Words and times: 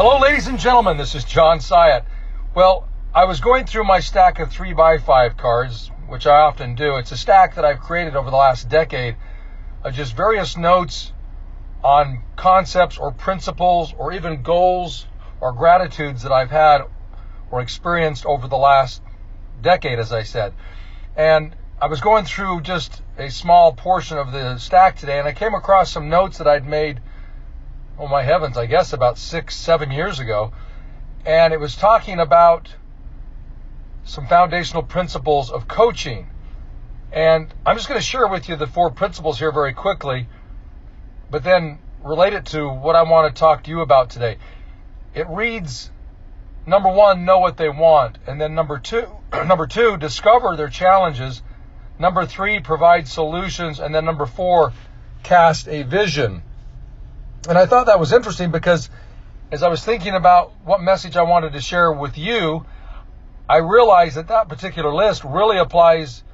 Hello, 0.00 0.20
ladies 0.20 0.46
and 0.46 0.60
gentlemen, 0.60 0.96
this 0.96 1.16
is 1.16 1.24
John 1.24 1.58
Syatt. 1.58 2.04
Well, 2.54 2.88
I 3.12 3.24
was 3.24 3.40
going 3.40 3.66
through 3.66 3.82
my 3.82 3.98
stack 3.98 4.38
of 4.38 4.52
3 4.52 4.72
by 4.72 4.98
5 4.98 5.36
cards, 5.36 5.90
which 6.06 6.24
I 6.24 6.36
often 6.36 6.76
do. 6.76 6.98
It's 6.98 7.10
a 7.10 7.16
stack 7.16 7.56
that 7.56 7.64
I've 7.64 7.80
created 7.80 8.14
over 8.14 8.30
the 8.30 8.36
last 8.36 8.68
decade 8.68 9.16
of 9.82 9.94
just 9.94 10.14
various 10.14 10.56
notes 10.56 11.12
on 11.82 12.22
concepts 12.36 12.96
or 12.96 13.10
principles 13.10 13.92
or 13.98 14.12
even 14.12 14.42
goals 14.42 15.04
or 15.40 15.52
gratitudes 15.52 16.22
that 16.22 16.30
I've 16.30 16.52
had 16.52 16.82
or 17.50 17.60
experienced 17.60 18.24
over 18.24 18.46
the 18.46 18.56
last 18.56 19.02
decade, 19.60 19.98
as 19.98 20.12
I 20.12 20.22
said. 20.22 20.54
And 21.16 21.56
I 21.82 21.88
was 21.88 22.00
going 22.00 22.24
through 22.24 22.60
just 22.60 23.02
a 23.18 23.32
small 23.32 23.72
portion 23.72 24.16
of 24.16 24.30
the 24.30 24.58
stack 24.58 24.94
today 24.94 25.18
and 25.18 25.26
I 25.26 25.32
came 25.32 25.54
across 25.54 25.90
some 25.90 26.08
notes 26.08 26.38
that 26.38 26.46
I'd 26.46 26.68
made 26.68 27.00
oh 27.98 28.06
my 28.06 28.22
heavens, 28.22 28.56
I 28.56 28.66
guess 28.66 28.92
about 28.92 29.18
six, 29.18 29.56
seven 29.56 29.90
years 29.90 30.20
ago. 30.20 30.52
And 31.26 31.52
it 31.52 31.60
was 31.60 31.74
talking 31.74 32.20
about 32.20 32.68
some 34.04 34.26
foundational 34.26 34.82
principles 34.82 35.50
of 35.50 35.66
coaching. 35.68 36.28
And 37.12 37.52
I'm 37.66 37.76
just 37.76 37.88
going 37.88 38.00
to 38.00 38.06
share 38.06 38.28
with 38.28 38.48
you 38.48 38.56
the 38.56 38.66
four 38.66 38.90
principles 38.90 39.38
here 39.38 39.50
very 39.50 39.72
quickly, 39.72 40.28
but 41.30 41.42
then 41.42 41.78
relate 42.04 42.34
it 42.34 42.46
to 42.46 42.68
what 42.68 42.94
I 42.96 43.02
want 43.02 43.34
to 43.34 43.38
talk 43.38 43.64
to 43.64 43.70
you 43.70 43.80
about 43.80 44.10
today. 44.10 44.38
It 45.14 45.26
reads 45.28 45.90
number 46.66 46.90
one, 46.90 47.24
know 47.24 47.40
what 47.40 47.56
they 47.56 47.68
want. 47.68 48.18
And 48.26 48.40
then 48.40 48.54
number 48.54 48.78
two, 48.78 49.06
number 49.32 49.66
two, 49.66 49.96
discover 49.96 50.56
their 50.56 50.68
challenges. 50.68 51.42
Number 51.98 52.26
three, 52.26 52.60
provide 52.60 53.08
solutions. 53.08 53.80
And 53.80 53.94
then 53.94 54.04
number 54.04 54.26
four, 54.26 54.72
cast 55.22 55.66
a 55.66 55.82
vision. 55.82 56.42
And 57.46 57.56
I 57.56 57.66
thought 57.66 57.86
that 57.86 58.00
was 58.00 58.12
interesting 58.12 58.50
because 58.50 58.90
as 59.52 59.62
I 59.62 59.68
was 59.68 59.84
thinking 59.84 60.14
about 60.14 60.52
what 60.64 60.80
message 60.80 61.16
I 61.16 61.22
wanted 61.22 61.52
to 61.52 61.60
share 61.60 61.92
with 61.92 62.18
you, 62.18 62.66
I 63.48 63.58
realized 63.58 64.16
that 64.16 64.28
that 64.28 64.48
particular 64.48 64.92
list 64.92 65.22
really 65.24 65.58
applies 65.58 66.24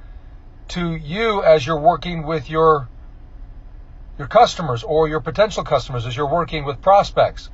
to 0.69 0.95
you 0.95 1.43
as 1.43 1.65
you're 1.65 1.79
working 1.79 2.25
with 2.25 2.49
your 2.49 2.89
your 4.17 4.27
customers 4.27 4.81
or 4.83 5.07
your 5.07 5.19
potential 5.19 5.63
customers 5.63 6.05
as 6.05 6.15
you're 6.15 6.29
working 6.29 6.65
with 6.65 6.81
prospects. 6.81 7.49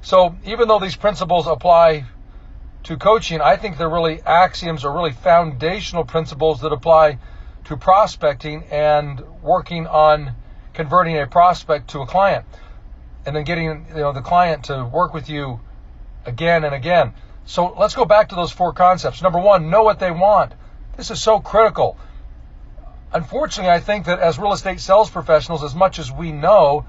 So 0.00 0.34
even 0.44 0.66
though 0.66 0.78
these 0.78 0.96
principles 0.96 1.46
apply 1.46 2.06
to 2.84 2.96
coaching, 2.96 3.40
I 3.40 3.56
think 3.56 3.78
they're 3.78 3.88
really 3.88 4.20
axioms 4.22 4.84
or 4.84 4.94
really 4.94 5.12
foundational 5.12 6.04
principles 6.04 6.62
that 6.62 6.72
apply 6.72 7.18
to 7.64 7.76
prospecting 7.76 8.64
and 8.70 9.20
working 9.42 9.86
on 9.86 10.34
converting 10.72 11.18
a 11.18 11.26
prospect 11.26 11.90
to 11.90 12.00
a 12.00 12.06
client 12.06 12.44
and 13.26 13.34
then 13.34 13.44
getting 13.44 13.86
you 13.88 13.94
know 13.94 14.12
the 14.12 14.20
client 14.20 14.64
to 14.64 14.84
work 14.84 15.14
with 15.14 15.28
you 15.28 15.60
again 16.26 16.64
and 16.64 16.74
again. 16.74 17.14
So 17.46 17.74
let's 17.78 17.94
go 17.94 18.04
back 18.04 18.30
to 18.30 18.34
those 18.34 18.52
four 18.52 18.72
concepts. 18.72 19.22
Number 19.22 19.38
one, 19.38 19.70
know 19.70 19.82
what 19.82 19.98
they 19.98 20.10
want. 20.10 20.52
This 20.96 21.10
is 21.10 21.20
so 21.20 21.40
critical. 21.40 21.98
Unfortunately, 23.12 23.70
I 23.70 23.80
think 23.80 24.06
that 24.06 24.18
as 24.18 24.38
real 24.38 24.52
estate 24.52 24.80
sales 24.80 25.10
professionals, 25.10 25.62
as 25.62 25.74
much 25.74 25.98
as 25.98 26.10
we 26.10 26.32
know, 26.32 26.86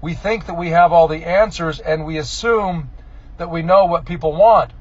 we 0.00 0.14
think 0.14 0.46
that 0.46 0.54
we 0.54 0.70
have 0.70 0.92
all 0.92 1.08
the 1.08 1.24
answers 1.24 1.80
and 1.80 2.06
we 2.06 2.18
assume 2.18 2.90
that 3.38 3.50
we 3.50 3.62
know 3.62 3.86
what 3.86 4.06
people 4.06 4.32
want. 4.32 4.72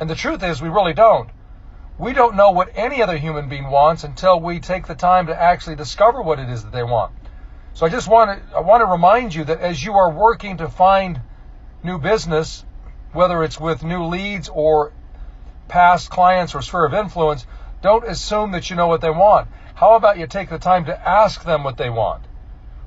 And 0.00 0.08
the 0.08 0.14
truth 0.14 0.42
is, 0.42 0.62
we 0.62 0.68
really 0.68 0.94
don't. 0.94 1.28
We 1.98 2.14
don't 2.14 2.34
know 2.34 2.52
what 2.52 2.70
any 2.74 3.02
other 3.02 3.18
human 3.18 3.48
being 3.48 3.68
wants 3.68 4.04
until 4.04 4.40
we 4.40 4.58
take 4.58 4.86
the 4.86 4.94
time 4.94 5.26
to 5.26 5.40
actually 5.40 5.76
discover 5.76 6.22
what 6.22 6.38
it 6.38 6.48
is 6.48 6.64
that 6.64 6.72
they 6.72 6.82
want. 6.82 7.12
So 7.74 7.86
I 7.86 7.88
just 7.88 8.08
want 8.08 8.50
to 8.50 8.56
I 8.56 8.60
want 8.60 8.82
to 8.82 8.86
remind 8.86 9.34
you 9.34 9.44
that 9.44 9.60
as 9.60 9.82
you 9.82 9.94
are 9.94 10.10
working 10.10 10.58
to 10.58 10.68
find 10.68 11.20
new 11.82 11.98
business, 11.98 12.64
whether 13.12 13.42
it's 13.42 13.58
with 13.58 13.82
new 13.82 14.04
leads 14.04 14.48
or 14.48 14.92
past 15.68 16.10
clients 16.10 16.54
or 16.54 16.62
sphere 16.62 16.84
of 16.84 16.94
influence, 16.94 17.46
don't 17.80 18.06
assume 18.06 18.52
that 18.52 18.68
you 18.68 18.76
know 18.76 18.88
what 18.88 19.00
they 19.00 19.10
want. 19.10 19.48
How 19.74 19.94
about 19.94 20.18
you 20.18 20.26
take 20.26 20.50
the 20.50 20.58
time 20.58 20.86
to 20.86 21.08
ask 21.08 21.42
them 21.44 21.64
what 21.64 21.76
they 21.78 21.88
want? 21.88 22.22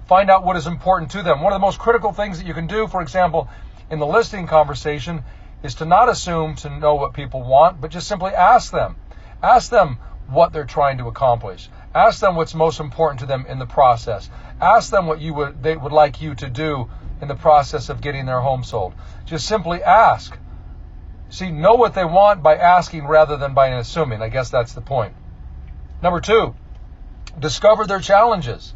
Find 0.05 0.29
out 0.29 0.43
what 0.43 0.57
is 0.57 0.67
important 0.67 1.11
to 1.11 1.23
them. 1.23 1.41
One 1.41 1.53
of 1.53 1.59
the 1.59 1.65
most 1.65 1.79
critical 1.79 2.11
things 2.11 2.37
that 2.37 2.45
you 2.45 2.53
can 2.53 2.67
do, 2.67 2.87
for 2.87 3.01
example, 3.01 3.49
in 3.89 3.99
the 3.99 4.05
listing 4.05 4.47
conversation 4.47 5.23
is 5.63 5.75
to 5.75 5.85
not 5.85 6.09
assume 6.09 6.55
to 6.55 6.69
know 6.69 6.95
what 6.95 7.13
people 7.13 7.41
want, 7.41 7.79
but 7.79 7.89
just 7.89 8.07
simply 8.07 8.31
ask 8.31 8.71
them. 8.71 8.97
Ask 9.41 9.71
them 9.71 9.97
what 10.27 10.53
they're 10.53 10.65
trying 10.65 10.97
to 10.99 11.07
accomplish. 11.07 11.69
Ask 11.95 12.19
them 12.19 12.35
what's 12.35 12.55
most 12.55 12.79
important 12.79 13.19
to 13.19 13.25
them 13.27 13.45
in 13.47 13.59
the 13.59 13.67
process. 13.67 14.29
Ask 14.59 14.89
them 14.89 15.05
what 15.05 15.21
you 15.21 15.33
would 15.35 15.61
they 15.61 15.75
would 15.75 15.91
like 15.91 16.21
you 16.21 16.33
to 16.35 16.49
do 16.49 16.89
in 17.21 17.27
the 17.27 17.35
process 17.35 17.89
of 17.89 18.01
getting 18.01 18.25
their 18.25 18.39
home 18.39 18.63
sold. 18.63 18.93
Just 19.25 19.47
simply 19.47 19.83
ask. 19.83 20.37
See, 21.29 21.51
know 21.51 21.75
what 21.75 21.93
they 21.93 22.05
want 22.05 22.43
by 22.43 22.55
asking 22.57 23.05
rather 23.05 23.37
than 23.37 23.53
by 23.53 23.67
assuming. 23.67 24.21
I 24.21 24.29
guess 24.29 24.49
that's 24.49 24.73
the 24.73 24.81
point. 24.81 25.13
Number 26.01 26.19
two, 26.19 26.55
discover 27.39 27.85
their 27.85 27.99
challenges. 27.99 28.73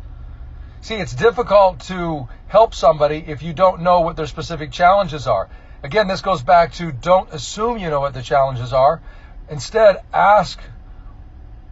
See, 0.81 0.95
it's 0.95 1.13
difficult 1.13 1.81
to 1.81 2.27
help 2.47 2.73
somebody 2.73 3.23
if 3.27 3.41
you 3.41 3.53
don't 3.53 3.81
know 3.81 4.01
what 4.01 4.15
their 4.15 4.27
specific 4.27 4.71
challenges 4.71 5.27
are. 5.27 5.49
Again, 5.83 6.07
this 6.07 6.21
goes 6.21 6.43
back 6.43 6.73
to 6.73 6.91
don't 6.91 7.31
assume 7.33 7.77
you 7.77 7.89
know 7.89 7.99
what 7.99 8.13
the 8.13 8.21
challenges 8.21 8.73
are. 8.73 9.01
Instead, 9.49 10.01
ask 10.13 10.59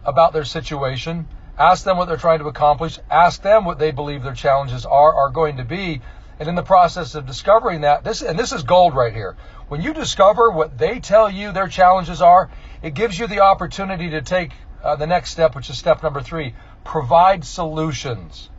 about 0.03 0.33
their 0.33 0.45
situation 0.45 1.27
Ask 1.57 1.85
them 1.85 1.97
what 1.97 2.07
they're 2.07 2.17
trying 2.17 2.39
to 2.39 2.47
accomplish. 2.47 2.99
Ask 3.09 3.41
them 3.41 3.65
what 3.65 3.79
they 3.79 3.91
believe 3.91 4.23
their 4.23 4.33
challenges 4.33 4.85
are, 4.85 5.13
are 5.13 5.29
going 5.29 5.57
to 5.57 5.63
be. 5.63 6.01
And 6.39 6.49
in 6.49 6.55
the 6.55 6.63
process 6.63 7.15
of 7.15 7.25
discovering 7.25 7.81
that, 7.81 8.03
this, 8.03 8.21
and 8.21 8.37
this 8.37 8.51
is 8.51 8.63
gold 8.63 8.93
right 8.93 9.13
here. 9.13 9.37
When 9.69 9.81
you 9.81 9.93
discover 9.93 10.51
what 10.51 10.77
they 10.77 10.99
tell 10.99 11.29
you 11.29 11.51
their 11.53 11.69
challenges 11.69 12.21
are, 12.21 12.49
it 12.83 12.93
gives 12.93 13.17
you 13.17 13.27
the 13.27 13.39
opportunity 13.39 14.09
to 14.11 14.21
take 14.21 14.51
uh, 14.83 14.95
the 14.97 15.07
next 15.07 15.31
step, 15.31 15.55
which 15.55 15.69
is 15.69 15.77
step 15.77 16.03
number 16.03 16.21
three 16.21 16.53
provide 16.83 17.43
solutions. 17.43 18.49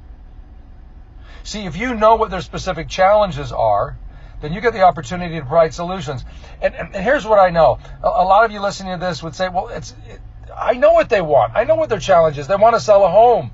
See, 1.45 1.65
if 1.65 1.77
you 1.77 1.95
know 1.95 2.17
what 2.17 2.31
their 2.31 2.41
specific 2.41 2.89
challenges 2.89 3.53
are, 3.53 3.97
then 4.41 4.53
you 4.53 4.61
get 4.61 4.73
the 4.73 4.83
opportunity 4.83 5.37
to 5.37 5.43
provide 5.43 5.73
solutions. 5.73 6.25
And, 6.61 6.75
and, 6.75 6.95
here's 6.95 7.25
what 7.25 7.39
I 7.39 7.51
know. 7.51 7.79
A, 8.03 8.09
a, 8.09 8.27
lot 8.27 8.45
of 8.45 8.51
you 8.51 8.61
listening 8.61 8.99
to 8.99 9.05
this 9.05 9.23
would 9.23 9.35
say, 9.35 9.49
well, 9.49 9.69
it's, 9.69 9.95
it, 10.09 10.21
I 10.57 10.75
know 10.75 10.93
what 10.93 11.09
they 11.09 11.21
want. 11.21 11.53
I 11.55 11.65
know 11.65 11.75
what 11.75 11.91
their 11.91 11.99
challenge 11.99 12.39
is. 12.39 12.47
They 12.47 12.57
want 12.57 12.75
to 12.77 12.81
sell 12.81 13.05
a 13.05 13.11
home. 13.11 13.51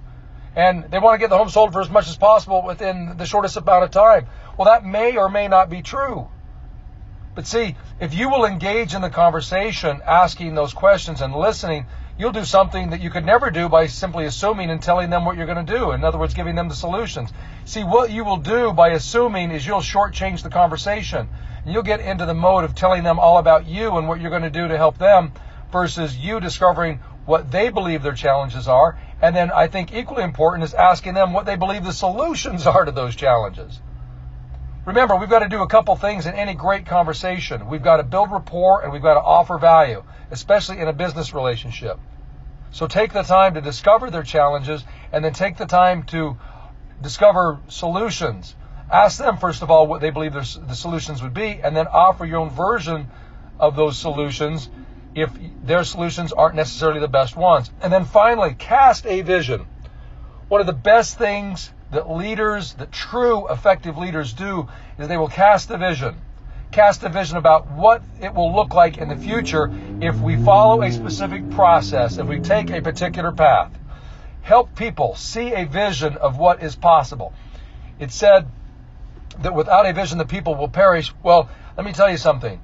And 0.54 0.90
they 0.90 0.98
want 0.98 1.14
to 1.14 1.18
get 1.18 1.30
the 1.30 1.38
home 1.38 1.48
sold 1.48 1.72
for 1.72 1.80
as 1.80 1.90
much 1.90 2.08
as 2.08 2.16
possible 2.16 2.62
within 2.62 3.16
the 3.16 3.26
shortest 3.26 3.56
amount 3.56 3.84
of 3.84 3.90
time. 3.90 4.26
Well, 4.56 4.66
that 4.66 4.84
may 4.84 5.16
or 5.16 5.28
may 5.28 5.48
not 5.48 5.70
be 5.70 5.82
true. 5.82 6.28
But 7.34 7.46
see, 7.46 7.76
if 7.98 8.12
you 8.12 8.28
will 8.28 8.44
engage 8.44 8.94
in 8.94 9.00
the 9.00 9.08
conversation, 9.08 10.02
asking 10.06 10.54
those 10.54 10.74
questions 10.74 11.22
and 11.22 11.34
listening, 11.34 11.86
you'll 12.18 12.32
do 12.32 12.44
something 12.44 12.90
that 12.90 13.00
you 13.00 13.08
could 13.08 13.24
never 13.24 13.50
do 13.50 13.70
by 13.70 13.86
simply 13.86 14.26
assuming 14.26 14.70
and 14.70 14.82
telling 14.82 15.08
them 15.08 15.24
what 15.24 15.38
you're 15.38 15.46
going 15.46 15.64
to 15.64 15.78
do. 15.78 15.92
In 15.92 16.04
other 16.04 16.18
words, 16.18 16.34
giving 16.34 16.54
them 16.54 16.68
the 16.68 16.74
solutions. 16.74 17.32
See, 17.64 17.82
what 17.82 18.10
you 18.10 18.24
will 18.24 18.36
do 18.36 18.74
by 18.74 18.90
assuming 18.90 19.50
is 19.50 19.66
you'll 19.66 19.80
shortchange 19.80 20.42
the 20.42 20.50
conversation. 20.50 21.28
And 21.64 21.72
You'll 21.72 21.82
get 21.82 22.00
into 22.00 22.26
the 22.26 22.34
mode 22.34 22.64
of 22.64 22.74
telling 22.74 23.02
them 23.02 23.18
all 23.18 23.38
about 23.38 23.66
you 23.66 23.96
and 23.96 24.06
what 24.06 24.20
you're 24.20 24.30
going 24.30 24.42
to 24.42 24.50
do 24.50 24.68
to 24.68 24.76
help 24.76 24.98
them 24.98 25.32
versus 25.72 26.16
you 26.16 26.38
discovering 26.38 27.00
what 27.24 27.50
they 27.50 27.70
believe 27.70 28.02
their 28.02 28.14
challenges 28.14 28.68
are. 28.68 28.98
And 29.20 29.34
then 29.34 29.50
I 29.50 29.68
think 29.68 29.94
equally 29.94 30.22
important 30.22 30.64
is 30.64 30.74
asking 30.74 31.14
them 31.14 31.32
what 31.32 31.46
they 31.46 31.56
believe 31.56 31.84
the 31.84 31.92
solutions 31.92 32.66
are 32.66 32.84
to 32.84 32.92
those 32.92 33.16
challenges. 33.16 33.80
Remember, 34.84 35.16
we've 35.16 35.30
got 35.30 35.40
to 35.40 35.48
do 35.48 35.62
a 35.62 35.68
couple 35.68 35.94
things 35.94 36.26
in 36.26 36.34
any 36.34 36.54
great 36.54 36.86
conversation. 36.86 37.68
We've 37.68 37.82
got 37.82 37.98
to 37.98 38.02
build 38.02 38.32
rapport 38.32 38.82
and 38.82 38.92
we've 38.92 39.02
got 39.02 39.14
to 39.14 39.20
offer 39.20 39.56
value, 39.58 40.02
especially 40.30 40.80
in 40.80 40.88
a 40.88 40.92
business 40.92 41.32
relationship. 41.32 42.00
So 42.72 42.88
take 42.88 43.12
the 43.12 43.22
time 43.22 43.54
to 43.54 43.60
discover 43.60 44.10
their 44.10 44.24
challenges 44.24 44.84
and 45.12 45.24
then 45.24 45.34
take 45.34 45.56
the 45.56 45.66
time 45.66 46.02
to 46.04 46.36
discover 47.00 47.60
solutions. 47.68 48.56
Ask 48.90 49.18
them, 49.18 49.38
first 49.38 49.62
of 49.62 49.70
all, 49.70 49.86
what 49.86 50.00
they 50.00 50.10
believe 50.10 50.32
the 50.32 50.74
solutions 50.74 51.22
would 51.22 51.32
be, 51.32 51.60
and 51.62 51.76
then 51.76 51.86
offer 51.86 52.26
your 52.26 52.40
own 52.40 52.50
version 52.50 53.08
of 53.58 53.76
those 53.76 53.98
solutions 53.98 54.68
if 55.14 55.30
their 55.62 55.84
solutions 55.84 56.32
aren't 56.32 56.54
necessarily 56.54 57.00
the 57.00 57.08
best 57.08 57.36
ones. 57.36 57.70
And 57.82 57.92
then 57.92 58.04
finally, 58.04 58.54
cast 58.54 59.06
a 59.06 59.22
vision. 59.22 59.66
One 60.48 60.60
of 60.60 60.66
the 60.66 60.72
best 60.72 61.18
things 61.18 61.70
that 61.90 62.10
leaders, 62.10 62.74
that 62.74 62.92
true 62.92 63.48
effective 63.48 63.98
leaders 63.98 64.32
do 64.32 64.68
is 64.98 65.08
they 65.08 65.16
will 65.16 65.28
cast 65.28 65.70
a 65.70 65.78
vision. 65.78 66.16
Cast 66.70 67.02
a 67.02 67.10
vision 67.10 67.36
about 67.36 67.70
what 67.70 68.02
it 68.22 68.32
will 68.32 68.54
look 68.54 68.72
like 68.72 68.96
in 68.96 69.08
the 69.08 69.16
future 69.16 69.70
if 70.00 70.18
we 70.18 70.36
follow 70.36 70.82
a 70.82 70.90
specific 70.90 71.50
process, 71.50 72.16
if 72.16 72.26
we 72.26 72.40
take 72.40 72.70
a 72.70 72.80
particular 72.80 73.30
path. 73.30 73.70
Help 74.40 74.74
people 74.74 75.14
see 75.14 75.52
a 75.52 75.66
vision 75.66 76.16
of 76.16 76.38
what 76.38 76.62
is 76.62 76.74
possible. 76.74 77.34
It 77.98 78.10
said 78.10 78.46
that 79.40 79.54
without 79.54 79.86
a 79.86 79.92
vision, 79.92 80.16
the 80.16 80.24
people 80.24 80.54
will 80.54 80.68
perish. 80.68 81.12
Well, 81.22 81.50
let 81.76 81.84
me 81.84 81.92
tell 81.92 82.10
you 82.10 82.16
something 82.16 82.60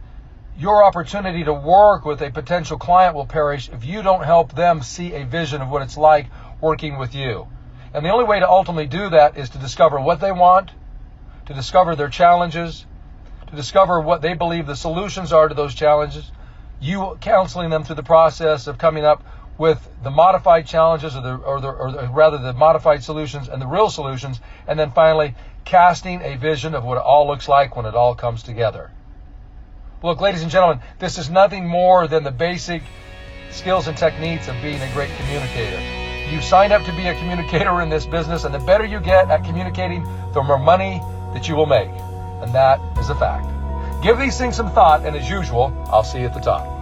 your 0.58 0.82
opportunity 0.82 1.44
to 1.44 1.52
work 1.52 2.05
with 2.05 2.20
a 2.20 2.31
potential 2.31 2.78
client 2.78 3.14
will 3.14 3.26
perish 3.26 3.69
if 3.69 3.84
you 3.84 4.02
don't 4.02 4.25
help 4.25 4.52
them 4.55 4.82
see 4.82 5.14
a 5.14 5.25
vision 5.25 5.62
of 5.62 5.70
what 5.70 5.82
it's 5.82 5.96
like 5.96 6.26
working 6.60 6.99
with 6.99 7.14
you. 7.14 7.46
And 7.94 8.05
the 8.05 8.10
only 8.10 8.25
way 8.25 8.40
to 8.40 8.49
ultimately 8.49 8.88
do 8.88 9.10
that 9.10 9.38
is 9.38 9.50
to 9.50 9.58
discover 9.58 10.00
what 10.00 10.20
they 10.20 10.32
want, 10.32 10.72
to 11.46 11.55
discover 11.55 11.94
their 11.94 12.08
challenges, 12.08 12.84
to 13.46 13.55
discover 13.55 14.00
what 14.00 14.20
they 14.20 14.34
believe 14.34 14.66
the 14.66 14.75
solutions 14.75 15.32
are 15.32 15.49
to 15.49 15.55
those 15.55 15.76
challenges, 15.76 16.31
you 16.81 17.16
counseling 17.20 17.70
them 17.70 17.84
through 17.84 17.96
the 17.96 18.02
process 18.02 18.66
of 18.66 18.78
coming 18.78 19.04
up 19.04 19.22
with 19.58 19.88
the 20.02 20.11
modified 20.11 20.66
challenges 20.66 21.16
or, 21.16 21.22
the, 21.22 21.34
or, 21.37 21.61
the, 21.61 21.69
or 21.69 21.93
the, 21.93 22.08
rather 22.08 22.38
the 22.38 22.52
modified 22.52 23.04
solutions 23.04 23.49
and 23.49 23.62
the 23.62 23.66
real 23.66 23.90
solutions, 23.90 24.40
and 24.66 24.76
then 24.76 24.90
finally 24.90 25.37
casting 25.64 26.20
a 26.22 26.37
vision 26.37 26.75
of 26.75 26.84
what 26.84 26.96
it 26.96 27.04
all 27.04 27.28
looks 27.28 27.49
like 27.49 27.76
when 27.76 27.87
it 27.87 27.94
all 27.94 28.16
comes 28.16 28.43
together. 28.43 28.90
Look, 30.00 30.20
ladies 30.20 30.42
and 30.42 30.50
gentlemen, 30.50 30.78
this 31.00 31.18
is 31.18 31.28
nothing 31.28 31.66
more 31.66 32.06
than 32.06 32.22
the 32.22 32.30
basic 32.30 32.82
skills 33.50 33.88
and 33.88 33.98
techniques 33.98 34.46
of 34.46 34.54
being 34.62 34.80
a 34.80 34.92
great 34.92 35.10
communicator. 35.16 35.80
You 36.32 36.40
signed 36.40 36.72
up 36.72 36.84
to 36.84 36.92
be 36.92 37.08
a 37.08 37.14
communicator 37.14 37.82
in 37.82 37.88
this 37.88 38.06
business, 38.06 38.44
and 38.44 38.54
the 38.54 38.60
better 38.60 38.84
you 38.84 39.00
get 39.00 39.28
at 39.28 39.44
communicating, 39.44 40.04
the 40.34 40.42
more 40.42 40.58
money 40.58 41.00
that 41.34 41.48
you 41.48 41.56
will 41.56 41.66
make. 41.66 41.90
And 41.90 42.54
that 42.54 42.78
is 42.96 43.10
a 43.10 43.16
fact. 43.16 43.48
Give 44.00 44.16
these 44.16 44.38
things 44.38 44.54
some 44.54 44.70
thought, 44.70 45.04
and 45.04 45.16
as 45.16 45.28
usual, 45.28 45.72
I'll 45.90 46.04
see 46.04 46.20
you 46.20 46.26
at 46.26 46.34
the 46.34 46.40
top. 46.40 46.77